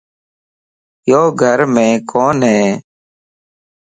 [1.09, 1.77] يو گھر مَ
[2.09, 2.57] ڪوني